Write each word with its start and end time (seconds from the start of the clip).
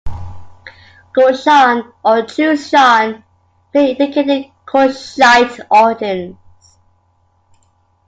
'Cushan' 1.13 1.93
or 2.03 2.23
'Chushan' 2.25 3.21
may 3.71 3.91
indicate 3.93 4.51
Cushite 4.65 5.59
origins. 5.69 6.37